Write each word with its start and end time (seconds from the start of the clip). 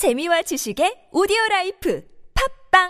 재미와 0.00 0.40
지식의 0.40 1.12
오디오 1.12 1.36
라이프 1.50 2.02
팝빵 2.72 2.88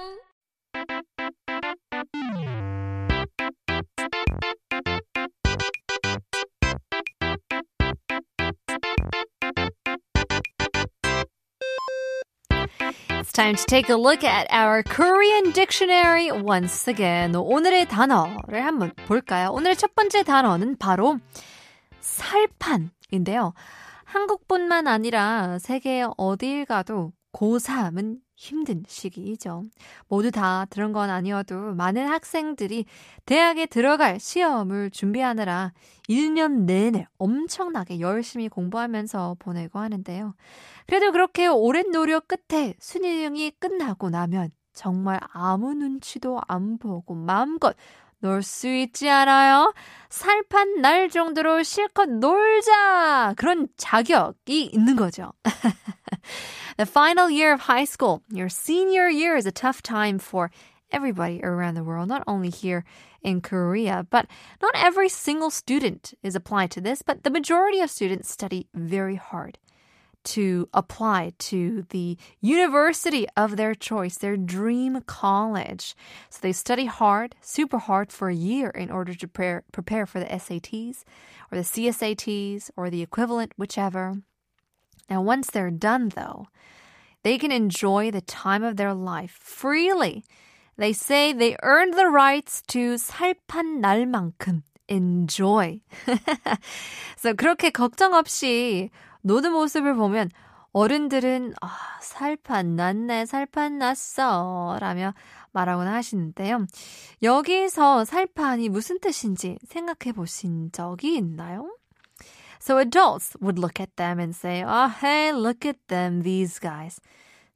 It's 13.19 13.33
time 13.33 13.57
to 13.57 13.67
take 13.67 13.91
a 13.91 13.97
look 13.99 14.23
at 14.23 14.47
our 14.53 14.85
Korean 14.85 15.51
dictionary 15.51 16.31
once 16.31 16.87
again. 16.87 17.35
오늘의 17.35 17.89
단어를 17.89 18.65
한번 18.65 18.93
볼까요? 19.09 19.51
오늘의 19.51 19.75
첫 19.75 19.97
번째 19.97 20.23
단어는 20.23 20.77
바로 20.79 21.19
살판인데요. 21.99 23.53
한국뿐만 24.11 24.89
아니라 24.89 25.59
세계 25.61 26.05
어딜 26.17 26.65
가도 26.65 27.13
고3은 27.33 28.19
힘든 28.35 28.83
시기이죠. 28.89 29.63
모두 30.09 30.33
다 30.33 30.67
들은 30.69 30.93
건 30.93 31.11
아니어도 31.11 31.75
많은 31.75 32.09
학생들이 32.09 32.87
대학에 33.25 33.67
들어갈 33.67 34.19
시험을 34.19 34.91
준비하느라 34.91 35.73
1년 36.09 36.65
내내 36.65 37.07
엄청나게 37.19 38.01
열심히 38.01 38.49
공부하면서 38.49 39.37
보내고 39.39 39.79
하는데요. 39.79 40.35
그래도 40.89 41.13
그렇게 41.13 41.47
오랜 41.47 41.93
노력 41.93 42.27
끝에 42.27 42.75
수능이 42.81 43.53
끝나고 43.61 44.11
나면 44.11 44.51
정말 44.73 45.21
아무 45.33 45.75
눈치도 45.75 46.41
안 46.49 46.79
보고 46.79 47.15
마음껏 47.15 47.77
놀 48.22 48.42
수 48.42 48.68
있지 48.68 49.10
않아요? 49.10 49.74
살판 50.10 50.82
날 50.82 51.10
정도로 51.10 51.64
실컷 51.64 52.10
놀자! 52.10 53.34
그런 53.38 53.68
자격이 53.78 54.64
있는 54.74 54.96
거죠. 54.96 55.34
the 56.78 56.86
final 56.86 57.30
year 57.30 57.54
of 57.54 57.62
high 57.62 57.86
school, 57.86 58.22
your 58.32 58.50
senior 58.50 59.10
year 59.10 59.36
is 59.36 59.46
a 59.46 59.52
tough 59.52 59.82
time 59.84 60.18
for 60.18 60.50
everybody 60.92 61.40
around 61.44 61.76
the 61.76 61.84
world, 61.84 62.08
not 62.08 62.24
only 62.28 62.50
here 62.50 62.84
in 63.22 63.42
Korea, 63.42 64.06
but 64.10 64.28
not 64.62 64.74
every 64.76 65.10
single 65.10 65.50
student 65.50 66.14
is 66.24 66.36
applied 66.36 66.72
to 66.72 66.82
this, 66.82 67.02
but 67.02 67.24
the 67.24 67.30
majority 67.32 67.82
of 67.82 67.90
students 67.90 68.32
study 68.32 68.68
very 68.74 69.16
hard 69.16 69.58
to 70.26 70.68
apply 70.74 71.34
to 71.38 71.86
the 71.90 72.18
university 72.42 73.28
of 73.38 73.56
their 73.56 73.76
choice, 73.76 74.18
their 74.18 74.38
dream 74.38 75.02
college. 75.02 75.96
So 76.30 76.40
they 76.42 76.52
study 76.52 76.86
hard, 76.86 77.36
super 77.42 77.78
hard 77.78 78.12
for 78.12 78.30
a 78.30 78.36
year 78.36 78.70
in 78.70 78.92
order 78.92 79.14
to 79.14 79.28
prepare, 79.28 79.64
prepare 79.72 80.06
for 80.06 80.20
the 80.20 80.26
SATs 80.26 81.04
or 81.52 81.58
the 81.58 81.64
CSATs 81.64 82.72
or 82.76 82.90
the 82.90 83.02
equivalent, 83.02 83.54
whichever. 83.56 84.22
Now, 85.10 85.22
once 85.22 85.50
they're 85.50 85.72
done, 85.72 86.10
though, 86.10 86.48
they 87.24 87.38
can 87.38 87.52
enjoy 87.52 88.12
the 88.12 88.22
time 88.22 88.64
of 88.64 88.78
their 88.78 88.94
life 88.94 89.38
freely. 89.40 90.24
They 90.78 90.94
say 90.94 91.32
they 91.32 91.56
earned 91.62 91.94
the 91.94 92.08
rights 92.08 92.62
to 92.70 92.96
살판 92.96 93.80
날만큼 93.82 94.64
enjoy. 94.91 95.81
so 97.17 97.35
그렇게 97.35 97.71
걱정 97.71 98.15
없이 98.15 98.91
노는 99.23 99.53
모습을 99.53 99.95
보면 99.95 100.31
어른들은 100.73 101.55
아, 101.61 101.69
살판 102.01 102.77
났네, 102.77 103.27
살판 103.27 103.79
났어 103.79 104.79
라며 104.81 105.15
말하곤 105.53 105.89
하시는데요. 105.89 106.67
여기서 107.23 108.05
살판이 108.05 108.69
무슨 108.69 109.01
뜻인지 109.01 109.59
생각해 109.67 110.13
보신 110.13 110.71
적이 110.73 111.17
있나요? 111.17 111.69
So 112.61 112.79
adults 112.79 113.37
would 113.41 113.59
look 113.59 113.81
at 113.81 113.97
them 113.97 114.21
and 114.21 114.35
say, 114.35 114.63
oh, 114.63 114.89
hey, 115.03 115.33
look 115.33 115.67
at 115.67 115.79
them, 115.89 116.23
these 116.23 116.61
guys. 116.61 117.01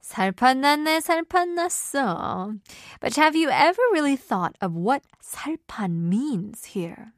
살판 0.01 0.61
났네, 0.61 0.99
살판 0.99 1.55
났어. 1.55 2.53
But 2.99 3.15
have 3.15 3.35
you 3.35 3.49
ever 3.49 3.81
really 3.91 4.15
thought 4.15 4.55
of 4.61 4.75
what 4.75 5.03
살판 5.21 6.09
means 6.09 6.65
here? 6.75 7.13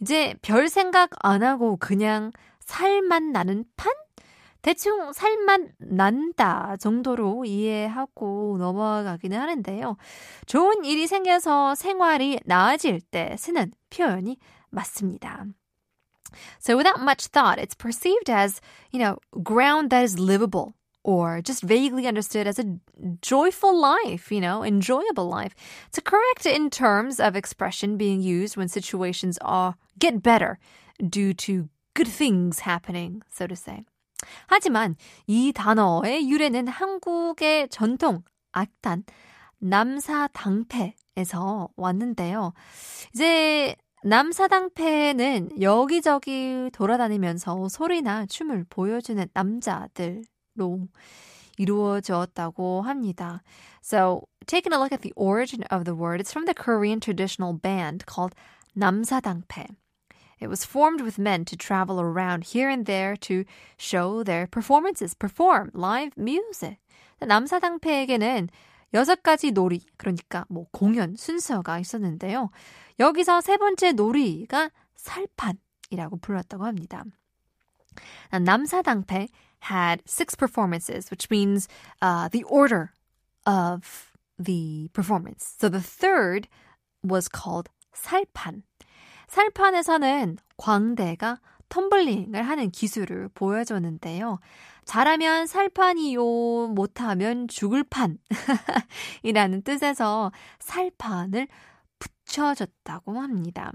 이제 0.00 0.34
별 0.42 0.68
생각 0.68 1.10
안 1.20 1.42
하고 1.42 1.76
그냥 1.76 2.30
살만 2.60 3.32
나는 3.32 3.64
판? 3.76 3.92
대충 4.62 5.12
살만 5.12 5.72
난다 5.78 6.76
정도로 6.78 7.44
이해하고 7.44 8.56
넘어가기는 8.58 9.38
하는데요. 9.38 9.98
좋은 10.46 10.86
일이 10.86 11.06
생겨서 11.06 11.74
생활이 11.74 12.40
나아질 12.46 13.02
때 13.02 13.36
쓰는 13.38 13.72
표현이 13.90 14.38
맞습니다. 14.70 15.44
So 16.58 16.76
without 16.76 17.00
much 17.00 17.28
thought, 17.28 17.60
it's 17.60 17.76
perceived 17.76 18.30
as, 18.30 18.60
you 18.90 18.98
know, 18.98 19.18
ground 19.44 19.90
that 19.90 20.02
is 20.02 20.18
livable 20.18 20.72
or 21.04 21.40
just 21.42 21.62
vaguely 21.62 22.06
understood 22.06 22.46
as 22.46 22.58
a 22.58 22.78
joyful 23.20 23.78
life, 23.78 24.32
you 24.32 24.40
know, 24.40 24.64
enjoyable 24.64 25.28
life. 25.28 25.54
It's 25.88 26.00
correct 26.00 26.46
in 26.46 26.70
terms 26.70 27.20
of 27.20 27.36
expression 27.36 27.96
being 27.96 28.22
used 28.22 28.56
when 28.56 28.68
situations 28.68 29.38
are 29.42 29.76
get 29.98 30.22
better 30.22 30.58
due 30.98 31.34
to 31.34 31.68
good 31.94 32.08
things 32.08 32.60
happening, 32.60 33.22
so 33.30 33.46
to 33.46 33.54
say. 33.54 33.84
하지만 34.48 34.96
이 35.26 35.52
단어의 35.52 36.30
유래는 36.30 36.68
한국의 36.68 37.68
전통 37.68 38.22
악단 38.52 39.04
남사당패에서 39.58 40.94
왔는데요. 41.76 42.54
이제 43.14 43.76
남사당패는 44.02 45.60
여기저기 45.62 46.70
돌아다니면서 46.72 47.68
소리나 47.68 48.26
춤을 48.26 48.66
보여주는 48.68 49.26
남자들 49.32 50.22
로 50.56 50.88
이루어졌다고 51.56 52.82
합니다. 52.82 53.42
So, 53.82 54.28
taking 54.46 54.72
a 54.72 54.78
look 54.78 54.92
at 54.92 55.02
the 55.02 55.12
origin 55.16 55.62
of 55.70 55.84
the 55.84 55.94
word, 55.94 56.20
it's 56.20 56.32
from 56.32 56.46
the 56.46 56.54
Korean 56.54 57.00
traditional 57.00 57.52
band 57.52 58.06
called 58.06 58.34
남사당패. 58.76 59.76
It 60.40 60.48
was 60.48 60.64
formed 60.64 61.00
with 61.00 61.18
men 61.18 61.44
to 61.46 61.56
travel 61.56 62.00
around 62.00 62.52
here 62.54 62.68
and 62.68 62.86
there 62.86 63.16
to 63.18 63.44
show 63.78 64.22
their 64.22 64.46
performances, 64.46 65.14
perform 65.14 65.70
live 65.74 66.12
music. 66.16 66.78
남사당패에게는 67.20 68.48
여섯 68.94 69.22
가지 69.22 69.52
놀이, 69.52 69.80
그러니까 69.96 70.44
뭐 70.48 70.66
공연 70.72 71.16
순서가 71.16 71.78
있었는데요. 71.78 72.50
여기서 73.00 73.40
세 73.40 73.56
번째 73.56 73.92
놀이가 73.92 74.70
살판이라고 74.96 76.18
불렀다고 76.20 76.64
합니다. 76.64 77.04
남사당패 78.32 79.28
had 79.60 80.02
six 80.06 80.34
performances, 80.34 81.10
which 81.10 81.30
means 81.30 81.68
uh, 82.02 82.28
the 82.28 82.44
order 82.44 82.92
of 83.46 84.12
the 84.38 84.88
performance. 84.92 85.54
So 85.58 85.68
the 85.68 85.80
third 85.80 86.48
was 87.02 87.28
called 87.28 87.68
살판. 87.94 88.62
살판에서는 89.28 90.38
광대가 90.58 91.40
텀블링을 91.68 92.42
하는 92.42 92.70
기술을 92.70 93.30
보여줬는데요. 93.34 94.38
잘하면 94.84 95.46
살판이요, 95.46 96.68
못하면 96.68 97.48
죽을 97.48 97.82
판. 97.84 98.18
이라는 99.22 99.62
뜻에서 99.62 100.30
살판을 100.58 101.48
붙여줬다고 101.98 103.20
합니다. 103.20 103.72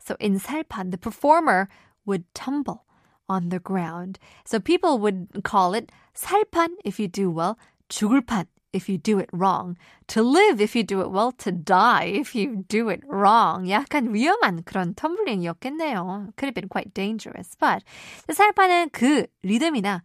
So 0.00 0.16
in 0.20 0.38
살판, 0.38 0.90
the 0.90 0.98
performer 0.98 1.68
would 2.04 2.24
tumble 2.34 2.84
on 3.29 3.49
the 3.49 3.59
ground. 3.59 4.19
So 4.45 4.59
people 4.59 4.99
would 4.99 5.43
call 5.43 5.73
it 5.73 5.91
살판 6.15 6.69
if 6.83 6.99
you 6.99 7.07
do 7.07 7.29
well, 7.29 7.57
죽을 7.89 8.25
판 8.25 8.45
if 8.73 8.89
you 8.89 8.97
do 8.97 9.17
it 9.17 9.29
wrong, 9.31 9.77
to 10.07 10.21
live 10.21 10.61
if 10.61 10.75
you 10.75 10.83
do 10.83 11.01
it 11.01 11.09
well, 11.09 11.31
to 11.31 11.51
die 11.51 12.05
if 12.05 12.35
you 12.35 12.65
do 12.67 12.89
it 12.89 13.01
wrong. 13.07 13.65
약간 13.65 14.13
위험한 14.13 14.63
그런 14.63 14.93
텀블링이었겠네요. 14.93 16.35
Could 16.35 16.47
have 16.47 16.53
been 16.53 16.69
quite 16.69 16.93
dangerous. 16.93 17.55
But 17.59 17.83
살파는 18.29 18.89
그 18.91 19.25
리듬이나 19.43 20.03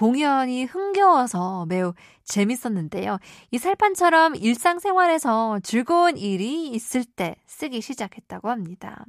공연이 0.00 0.64
흥겨워서 0.64 1.66
매우 1.68 1.92
재밌었는데요. 2.24 3.18
이 3.50 3.58
살판처럼 3.58 4.34
일상생활에서 4.34 5.60
즐거운 5.62 6.16
일이 6.16 6.68
있을 6.68 7.04
때 7.04 7.36
쓰기 7.46 7.82
시작했다고 7.82 8.48
합니다. 8.48 9.04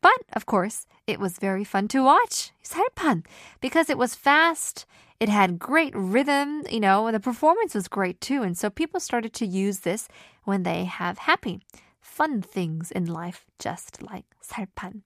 But 0.00 0.22
of 0.36 0.46
course, 0.46 0.86
it 1.08 1.18
was 1.18 1.40
very 1.40 1.64
fun 1.64 1.88
to 1.88 2.04
watch. 2.04 2.52
살판 2.62 3.24
because 3.60 3.90
it 3.90 3.98
was 3.98 4.14
fast 4.14 4.86
it 5.18 5.28
had 5.28 5.58
great 5.58 5.94
rhythm, 5.96 6.62
you 6.70 6.78
know, 6.78 7.10
the 7.10 7.18
performance 7.18 7.74
was 7.74 7.88
great 7.88 8.20
too. 8.20 8.44
And 8.44 8.56
so 8.56 8.70
people 8.70 9.00
started 9.00 9.34
to 9.34 9.46
use 9.46 9.80
this 9.80 10.06
when 10.44 10.62
they 10.62 10.84
have 10.84 11.26
happy, 11.26 11.58
fun 12.00 12.40
things 12.40 12.92
in 12.92 13.06
life, 13.06 13.46
just 13.58 14.00
like 14.00 14.26
살판. 14.40 15.02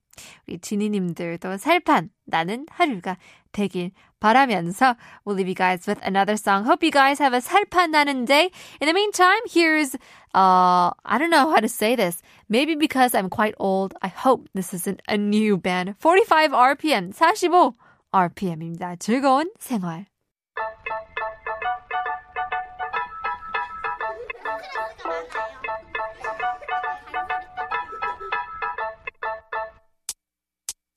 우리 0.48 0.60
지니님들도 0.60 1.58
살판 1.58 2.10
나는 2.26 2.66
하루가 2.70 3.18
되길 3.52 3.92
바라면서 4.20 4.96
we'll 5.26 5.36
leave 5.36 5.48
you 5.48 5.56
guys 5.56 5.88
with 5.88 6.00
another 6.06 6.36
song. 6.36 6.66
Hope 6.66 6.84
you 6.84 6.92
guys 6.92 7.20
have 7.20 7.34
a 7.34 7.42
살판 7.42 7.92
나는 7.92 8.26
day. 8.26 8.52
In 8.82 8.88
the 8.88 8.94
meantime, 8.94 9.42
here's 9.48 9.96
uh 10.36 10.92
I 11.06 11.18
don't 11.18 11.32
know 11.32 11.50
how 11.50 11.60
to 11.60 11.70
say 11.70 11.96
this. 11.96 12.22
Maybe 12.50 12.76
because 12.76 13.16
I'm 13.16 13.30
quite 13.30 13.56
old, 13.60 13.94
I 14.02 14.10
hope 14.10 14.50
this 14.54 14.74
isn't 14.74 15.02
a 15.08 15.18
new 15.18 15.58
band. 15.58 15.96
45 16.00 16.52
RPM, 16.52 17.14
45 17.14 17.76
RPM입니다. 18.12 18.98
즐거운 18.98 19.52
생활. 19.60 20.08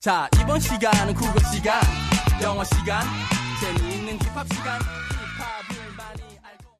자, 0.00 0.28
이번 0.40 0.60
시간은 0.60 1.12
국어 1.12 1.40
시간, 1.52 1.80
영어 2.40 2.62
시간, 2.62 3.02
재미있는 3.60 4.16
힙합 4.20 4.46
시간, 4.54 4.78
힙합을 4.78 5.96
많이 5.96 6.22
알고. 6.40 6.78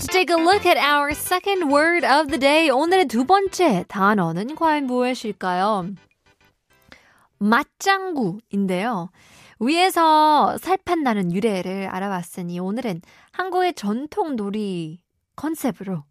To 0.00 0.08
take 0.08 0.30
a 0.30 0.36
look 0.36 0.66
at 0.66 0.76
our 0.76 1.12
second 1.14 1.70
word 1.70 2.04
of 2.04 2.26
the 2.26 2.38
day. 2.40 2.68
오늘의 2.68 3.06
두 3.06 3.24
번째 3.24 3.84
단어는 3.86 4.56
과연 4.56 4.86
무엇일까요? 4.86 5.86
맞장구인데요. 7.38 9.10
위에서 9.64 10.58
살판 10.58 11.04
나는 11.04 11.32
유래를 11.32 11.86
알아봤으니 11.86 12.58
오늘은 12.58 13.00
한국의 13.30 13.74
전통 13.74 14.34
놀이 14.34 15.00
컨셉으로 15.36 16.02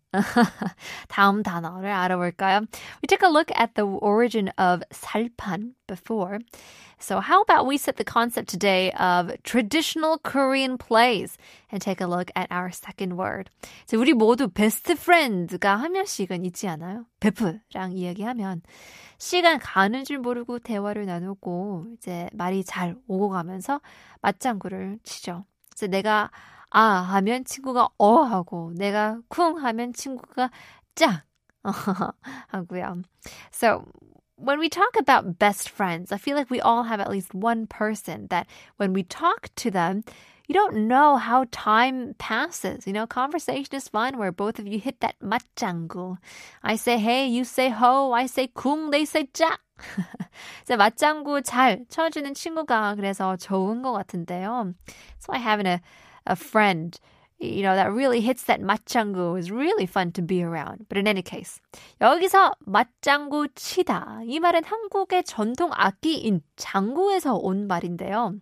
다음 1.08 1.44
단어를 1.44 1.90
알아볼까요? 1.92 2.62
We 3.02 3.08
took 3.08 3.24
a 3.24 3.30
look 3.30 3.52
at 3.56 3.76
the 3.76 3.88
origin 4.02 4.50
of 4.58 4.84
살판 4.92 5.74
before. 5.88 6.40
So 7.00 7.20
how 7.20 7.42
about 7.42 7.66
we 7.66 7.78
set 7.78 7.98
the 7.98 8.06
concept 8.06 8.48
today 8.48 8.92
of 8.92 9.34
traditional 9.44 10.20
Korean 10.20 10.78
plays 10.78 11.36
and 11.72 11.82
take 11.82 12.00
a 12.00 12.08
look 12.08 12.30
at 12.36 12.48
our 12.52 12.70
second 12.70 13.18
word. 13.18 13.50
이제 13.84 13.98
우리 13.98 14.14
모두 14.14 14.48
best 14.48 14.94
friend가 14.96 15.76
한 15.76 15.94
명씩은 15.94 16.46
있지 16.46 16.68
않아요? 16.68 17.06
베프랑 17.20 17.94
이야기하면 17.94 18.62
시간 19.18 19.58
가는 19.58 20.04
줄 20.04 20.20
모르고 20.20 20.60
대화를 20.60 21.08
나누고 21.08 21.88
이제 21.98 22.30
말이 22.34 22.64
잘 22.64 22.96
오고 23.08 23.30
가면서 23.30 23.82
맞장구를 24.22 25.00
치죠. 25.04 25.46
이제 25.72 25.88
내가 25.88 26.30
아 26.71 26.81
하면 26.81 27.45
친구가 27.45 27.89
어 27.99 28.23
하고 28.23 28.73
내가 28.77 29.19
쿵 29.29 29.59
하면 29.63 29.93
친구가 29.93 30.51
짜 30.95 31.25
하고요. 32.53 33.03
So 33.51 33.89
when 34.37 34.59
we 34.59 34.69
talk 34.69 34.97
about 34.99 35.39
best 35.39 35.69
friends, 35.71 36.13
I 36.13 36.19
feel 36.19 36.37
like 36.37 36.51
we 36.51 36.61
all 36.61 36.85
have 36.85 37.01
at 37.01 37.11
least 37.11 37.35
one 37.35 37.67
person 37.67 38.29
that 38.29 38.47
when 38.77 38.93
we 38.93 39.03
talk 39.03 39.49
to 39.57 39.71
them, 39.71 40.05
you 40.47 40.55
don't 40.55 40.87
know 40.87 41.17
how 41.17 41.47
time 41.51 42.15
passes. 42.19 42.87
You 42.87 42.93
know, 42.93 43.07
conversation 43.07 43.75
is 43.75 43.89
fun 43.89 44.19
where 44.19 44.31
both 44.31 44.59
of 44.59 44.67
you 44.67 44.79
hit 44.79 45.01
that 45.01 45.17
맞장구. 45.21 46.19
I 46.63 46.77
say 46.77 46.99
hey, 46.99 47.27
you 47.27 47.45
say 47.45 47.69
ho, 47.71 48.13
I 48.13 48.27
say 48.27 48.47
쿵, 48.49 48.91
they 48.91 49.05
say 49.05 49.29
짜. 49.33 49.57
이제 50.63 50.77
맞장구 50.77 51.43
잘 51.43 51.85
쳐주는 51.89 52.33
친구가 52.35 52.95
그래서 52.95 53.37
좋은 53.37 53.83
것 53.83 53.93
같은데요. 53.93 54.75
So 55.19 55.33
I 55.33 55.39
having 55.39 55.67
a, 55.67 55.81
a 56.26 56.36
friend 56.36 57.00
you 57.42 57.64
know, 57.64 57.76
that 57.76 57.92
really 57.92 58.22
hits 58.22 58.44
that 58.44 58.62
맞장구 58.62 59.38
is 59.40 59.50
really 59.52 59.88
fun 59.88 60.12
to 60.12 60.22
be 60.22 60.44
around. 60.44 60.86
But 60.88 60.98
in 60.98 61.08
any 61.08 61.24
case, 61.24 61.60
여기서 62.00 62.52
맞장구 62.68 63.50
치다. 63.56 64.22
이 64.28 64.40
말은 64.40 64.64
한국의 64.64 65.24
전통 65.24 65.72
악기인 65.74 66.42
장구에서 66.56 67.36
온 67.36 67.68
말인데요. 67.68 68.40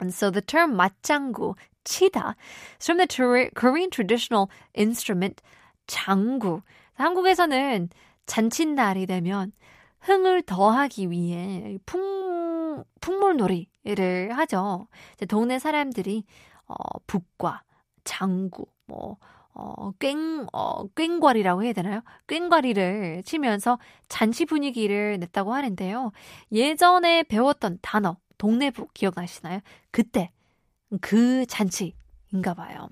And 0.00 0.12
so 0.12 0.30
the 0.30 0.40
term 0.40 0.74
맞장구, 0.74 1.54
치다, 1.84 2.34
is 2.80 2.86
from 2.86 2.96
the 2.96 3.50
Korean 3.54 3.90
traditional 3.90 4.48
instrument 4.76 5.42
장구. 5.86 6.62
한국에서는 6.94 7.90
잔칫날이 8.26 9.06
되면 9.06 9.52
흥을 10.00 10.42
더하기 10.42 11.10
위해 11.10 11.78
풍, 11.84 12.84
풍물놀이를 13.00 14.32
하죠. 14.38 14.88
동네 15.28 15.58
사람들이 15.58 16.24
어, 16.66 16.74
북과 17.06 17.62
장구, 18.04 18.66
뭐, 18.86 19.18
어, 19.52 19.92
꽹, 19.98 20.46
어, 20.52 20.86
꽹과리라고 20.94 21.62
해야 21.62 21.72
되나요? 21.72 22.02
꽹과리를 22.26 23.22
치면서 23.24 23.78
잔치 24.08 24.44
분위기를 24.44 25.18
냈다고 25.20 25.54
하는데요. 25.54 26.10
예전에 26.52 27.22
배웠던 27.22 27.78
단어, 27.80 28.16
동네북 28.38 28.94
기억나시나요? 28.94 29.60
그때, 29.90 30.30
그 31.00 31.46
잔치인가 31.46 32.54
봐요. 32.54 32.88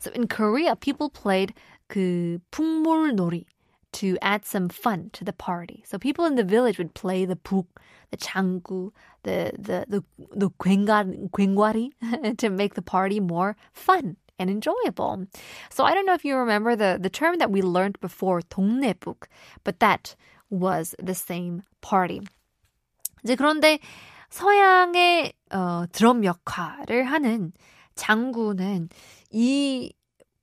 So 0.00 0.10
in 0.14 0.26
Korea, 0.26 0.74
people 0.74 1.10
played 1.10 1.54
그 1.86 2.38
풍물놀이 2.50 3.44
to 3.93 4.17
add 4.21 4.45
some 4.45 4.67
fun 4.67 5.09
to 5.13 5.23
the 5.23 5.31
party. 5.33 5.83
So 5.85 5.97
people 5.97 6.25
in 6.25 6.35
the 6.35 6.43
village 6.43 6.77
would 6.77 6.93
play 6.93 7.23
the 7.25 7.37
북, 7.37 7.65
the 8.11 8.17
장구, 8.17 8.91
the 9.23 9.51
the 9.57 9.85
the 9.87 10.03
the 10.35 10.49
꽹과, 10.49 11.29
꽹과리 11.31 12.37
to 12.37 12.49
make 12.49 12.73
the 12.75 12.81
party 12.81 13.19
more 13.19 13.55
fun 13.71 14.17
and 14.37 14.49
enjoyable. 14.49 15.25
So 15.69 15.85
I 15.85 15.93
don't 15.93 16.05
know 16.05 16.13
if 16.13 16.25
you 16.25 16.35
remember 16.35 16.75
the, 16.75 16.97
the 17.01 17.09
term 17.09 17.37
that 17.37 17.51
we 17.51 17.61
learned 17.61 17.99
before, 18.01 18.41
동네북, 18.41 19.27
but 19.63 19.79
that 19.79 20.15
was 20.49 20.93
the 21.01 21.15
same 21.15 21.63
party. 21.81 22.21
이제 23.23 23.35
그런데 23.35 23.79
서양의 24.29 25.33
어, 25.51 25.85
드럼 25.91 26.25
역할을 26.25 27.05
하는 27.05 27.53
장구는 27.95 28.89
이 29.31 29.93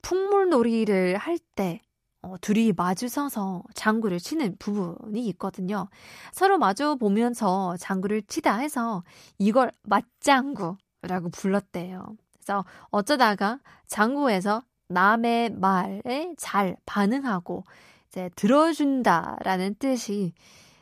풍물놀이를 0.01 1.19
할 1.19 1.39
때 1.55 1.81
어, 2.22 2.36
둘이 2.42 2.74
마주서서 2.76 3.64
장구를 3.74 4.20
치는 4.20 4.56
부분이 4.60 5.26
있거든요. 5.30 5.88
서로 6.32 6.58
마주 6.58 6.98
보면서 6.98 7.78
장구를 7.78 8.24
치다 8.24 8.58
해서 8.58 9.04
이걸 9.38 9.72
맞장구라고 9.84 11.30
불렀대요. 11.32 12.16
그래서 12.34 12.66
어쩌다가 12.90 13.60
장구에서 13.88 14.64
남의 14.90 15.52
말에 15.52 16.34
잘 16.38 16.78
반응하고 16.86 17.64
이제 18.10 18.30
들어준다라는 18.36 19.76
뜻이 19.76 20.34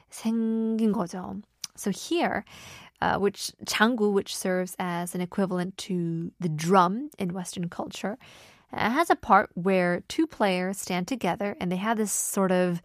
생긴 0.10 0.92
거죠. 0.92 1.42
So 1.76 1.92
here, 1.92 2.44
uh, 3.02 3.18
which 3.20 3.52
장구, 3.66 4.14
which 4.14 4.34
serves 4.36 4.76
as 4.80 5.16
an 5.16 5.22
equivalent 5.22 5.76
to 5.78 6.32
the 6.40 6.50
drum 6.50 7.10
in 7.20 7.34
Western 7.34 7.70
culture, 7.70 8.16
uh, 8.73 8.91
has 8.91 9.11
a 9.11 9.17
part 9.17 9.51
where 9.55 10.03
two 10.09 10.27
players 10.27 10.79
stand 10.79 11.09
together 11.09 11.57
and 11.61 11.71
they 11.71 11.77
have 11.77 11.97
this 11.97 12.13
sort 12.13 12.53
of 12.53 12.83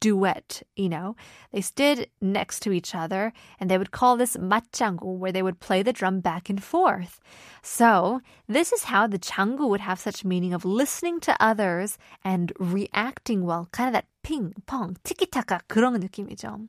duet, 0.00 0.62
you 0.74 0.88
know. 0.88 1.16
They 1.52 1.60
stood 1.60 2.08
next 2.20 2.60
to 2.60 2.72
each 2.72 2.94
other 2.94 3.32
and 3.60 3.70
they 3.70 3.78
would 3.78 3.90
call 3.90 4.16
this 4.16 4.36
맞장구 4.36 5.18
where 5.18 5.32
they 5.32 5.42
would 5.42 5.60
play 5.60 5.82
the 5.82 5.92
drum 5.92 6.20
back 6.20 6.48
and 6.48 6.62
forth. 6.62 7.20
So, 7.62 8.20
this 8.48 8.72
is 8.72 8.84
how 8.84 9.06
the 9.06 9.18
장구 9.18 9.68
would 9.68 9.80
have 9.80 10.00
such 10.00 10.24
meaning 10.24 10.54
of 10.54 10.64
listening 10.64 11.20
to 11.20 11.36
others 11.40 11.98
and 12.24 12.52
reacting 12.58 13.44
well. 13.44 13.68
kind 13.72 13.88
of 13.88 13.92
that 13.92 14.06
ping, 14.22 14.52
pong, 14.66 14.96
티키타카 15.04 15.60
그런 15.68 15.98
느낌이죠. 16.00 16.68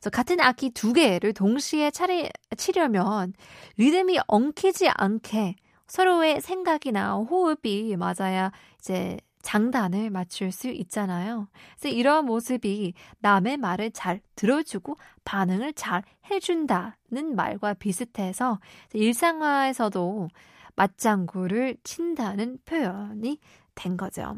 그래서 0.00 0.10
같은 0.10 0.40
악기 0.40 0.70
두 0.70 0.92
개를 0.92 1.32
동시에 1.32 1.90
차리, 1.92 2.28
치려면 2.56 3.34
리듬이 3.76 4.18
엉키지 4.26 4.88
않게 4.88 5.54
서로의 5.87 6.41
생각이나 6.41 7.15
호흡이 7.15 7.95
맞아야 7.95 8.51
이제 8.79 9.17
장단을 9.41 10.09
맞출 10.09 10.51
수 10.51 10.67
있잖아요. 10.67 11.47
그래서 11.79 11.95
이런 11.95 12.25
모습이 12.25 12.93
남의 13.19 13.57
말을 13.57 13.91
잘 13.91 14.19
들어주고 14.35 14.97
반응을 15.23 15.73
잘 15.73 16.03
해준다는 16.29 17.35
말과 17.35 17.73
비슷해서 17.73 18.59
일상화에서도 18.93 20.27
맞장구를 20.75 21.77
친다는 21.83 22.59
표현이 22.65 23.39
된 23.75 23.95
거죠. 23.97 24.35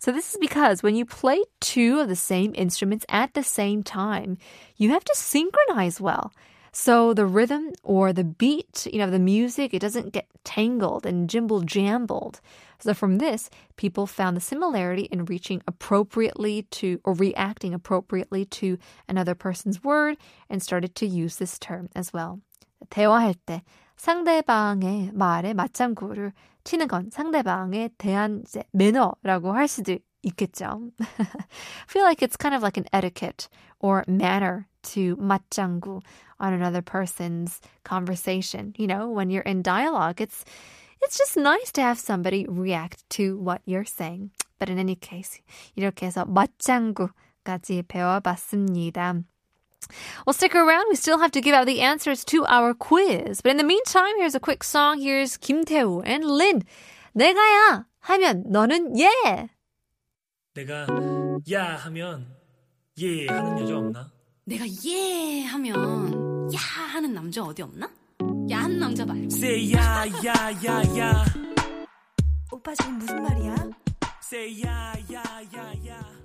So 0.00 0.12
this 0.12 0.28
is 0.28 0.38
because 0.38 0.82
when 0.82 0.94
you 0.94 1.04
play 1.04 1.42
two 1.60 1.98
of 1.98 2.06
the 2.06 2.16
same 2.16 2.54
instruments 2.54 3.04
at 3.08 3.32
the 3.34 3.42
same 3.42 3.82
time, 3.82 4.36
you 4.78 4.90
have 4.90 5.04
to 5.04 5.14
synchronize 5.14 6.00
well. 6.00 6.30
So 6.77 7.13
the 7.13 7.27
rhythm 7.27 7.71
or 7.83 8.11
the 8.13 8.23
beat, 8.23 8.87
you 8.91 8.97
know, 8.97 9.09
the 9.09 9.19
music, 9.19 9.75
it 9.75 9.79
doesn't 9.79 10.11
get 10.11 10.25
tangled 10.43 11.05
and 11.05 11.29
jimble 11.29 11.61
jambled. 11.61 12.41
So 12.79 12.95
from 12.95 13.19
this, 13.19 13.51
people 13.77 14.07
found 14.07 14.35
the 14.35 14.41
similarity 14.41 15.03
in 15.03 15.25
reaching 15.25 15.61
appropriately 15.67 16.63
to 16.71 16.99
or 17.05 17.13
reacting 17.13 17.75
appropriately 17.75 18.45
to 18.57 18.79
another 19.07 19.35
person's 19.35 19.83
word 19.83 20.17
and 20.49 20.63
started 20.63 20.95
to 20.95 21.05
use 21.05 21.37
this 21.37 21.59
term 21.59 21.89
as 21.95 22.11
well. 22.11 22.41
대화할 22.89 23.35
때 23.45 23.61
상대방의 23.95 25.11
말에 25.13 25.53
맞장구를 25.53 26.33
치는 26.63 26.87
건 26.87 27.09
상대방에 27.11 27.89
대한 27.97 28.41
이제 28.45 28.63
매너라고 28.71 29.53
할 29.53 29.67
수도 29.67 29.97
있겠죠. 30.23 30.91
I 30.99 31.25
feel 31.87 32.03
like 32.03 32.21
it's 32.21 32.35
kind 32.35 32.55
of 32.55 32.63
like 32.63 32.77
an 32.77 32.87
etiquette 32.91 33.47
or 33.79 34.03
manner 34.07 34.67
to 34.93 35.15
맞장구 35.17 36.01
on 36.39 36.53
another 36.53 36.81
person's 36.81 37.61
conversation. 37.83 38.73
You 38.77 38.87
know, 38.87 39.09
when 39.09 39.29
you're 39.29 39.43
in 39.43 39.61
dialogue, 39.61 40.21
it's 40.21 40.43
it's 41.01 41.17
just 41.17 41.35
nice 41.37 41.71
to 41.73 41.81
have 41.81 41.99
somebody 41.99 42.45
react 42.47 43.07
to 43.11 43.37
what 43.37 43.61
you're 43.65 43.85
saying. 43.85 44.31
But 44.59 44.69
in 44.69 44.79
any 44.79 44.95
case, 44.95 45.41
이렇게 45.75 46.05
해서 46.07 46.25
맞장구까지 46.25 47.83
배워봤습니다. 47.87 49.23
Well, 50.25 50.33
stick 50.33 50.55
around. 50.55 50.85
We 50.89 50.95
still 50.95 51.19
have 51.19 51.31
to 51.31 51.41
give 51.41 51.53
out 51.53 51.65
the 51.65 51.81
answers 51.81 52.23
to 52.25 52.45
our 52.45 52.73
quiz. 52.73 53.41
But 53.41 53.51
in 53.51 53.57
the 53.57 53.63
meantime, 53.63 54.17
here's 54.17 54.35
a 54.35 54.39
quick 54.39 54.63
song. 54.63 55.01
Here's 55.01 55.37
Kim 55.37 55.65
Tae-woo 55.65 56.01
and 56.01 56.23
Lin. 56.23 56.63
내가야 57.15 57.85
하면 57.99 58.43
너는 58.47 58.97
예. 58.97 59.49
내가 60.53 60.87
야 61.51 61.75
하면 61.75 62.27
예 62.99 63.27
하는 63.27 63.59
여자 63.59 63.77
없나? 63.77 64.11
내가 64.48 64.64
예 64.86 65.42
하면 65.44 66.50
야 66.54 66.58
하는 66.58 67.12
남자 67.12 67.42
어디 67.42 67.60
없나? 67.60 67.86
야한 68.50 68.78
남자 68.78 69.04
말고 69.04 69.24
Say 69.26 69.74
야 69.74 70.06
야 70.24 70.32
야 70.64 70.98
야 70.98 71.24
오빠 72.50 72.74
지금 72.74 72.96
무슨 72.98 73.22
말이야? 73.22 73.56
Say 74.24 74.62
야 74.64 74.94
야 75.12 75.22
야 75.54 75.86
야 75.86 76.17